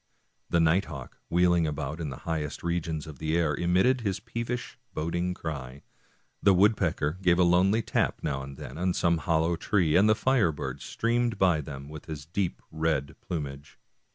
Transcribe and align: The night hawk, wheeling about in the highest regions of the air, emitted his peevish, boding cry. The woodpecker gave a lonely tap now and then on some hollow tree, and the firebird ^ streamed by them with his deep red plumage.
The 0.49 0.59
night 0.59 0.85
hawk, 0.85 1.19
wheeling 1.29 1.67
about 1.67 2.01
in 2.01 2.09
the 2.09 2.15
highest 2.25 2.63
regions 2.63 3.05
of 3.05 3.19
the 3.19 3.37
air, 3.37 3.53
emitted 3.53 4.01
his 4.01 4.19
peevish, 4.19 4.79
boding 4.95 5.35
cry. 5.35 5.83
The 6.41 6.55
woodpecker 6.55 7.19
gave 7.21 7.37
a 7.37 7.43
lonely 7.43 7.83
tap 7.83 8.17
now 8.23 8.41
and 8.41 8.57
then 8.57 8.79
on 8.79 8.95
some 8.95 9.19
hollow 9.19 9.55
tree, 9.55 9.95
and 9.95 10.09
the 10.09 10.15
firebird 10.15 10.79
^ 10.79 10.81
streamed 10.81 11.37
by 11.37 11.61
them 11.61 11.87
with 11.87 12.05
his 12.05 12.25
deep 12.25 12.63
red 12.71 13.15
plumage. 13.21 13.77